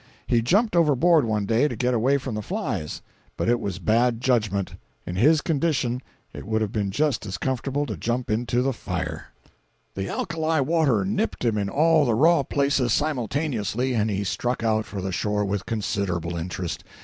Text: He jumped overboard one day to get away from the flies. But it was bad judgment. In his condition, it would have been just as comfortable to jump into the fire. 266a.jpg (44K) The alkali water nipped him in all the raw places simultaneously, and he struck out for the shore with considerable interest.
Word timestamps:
He 0.25 0.41
jumped 0.41 0.75
overboard 0.75 1.25
one 1.25 1.45
day 1.45 1.67
to 1.67 1.75
get 1.75 1.93
away 1.93 2.17
from 2.17 2.33
the 2.33 2.41
flies. 2.41 3.03
But 3.37 3.47
it 3.47 3.59
was 3.59 3.77
bad 3.77 4.19
judgment. 4.19 4.73
In 5.05 5.15
his 5.15 5.41
condition, 5.41 6.01
it 6.33 6.43
would 6.47 6.59
have 6.61 6.71
been 6.71 6.89
just 6.89 7.23
as 7.27 7.37
comfortable 7.37 7.85
to 7.85 7.95
jump 7.95 8.31
into 8.31 8.63
the 8.63 8.73
fire. 8.73 9.27
266a.jpg 9.35 9.93
(44K) 9.93 9.93
The 9.93 10.09
alkali 10.09 10.59
water 10.61 11.05
nipped 11.05 11.45
him 11.45 11.55
in 11.59 11.69
all 11.69 12.05
the 12.05 12.15
raw 12.15 12.41
places 12.41 12.91
simultaneously, 12.93 13.93
and 13.93 14.09
he 14.09 14.23
struck 14.23 14.63
out 14.63 14.85
for 14.85 15.03
the 15.03 15.11
shore 15.11 15.45
with 15.45 15.67
considerable 15.67 16.35
interest. 16.35 16.83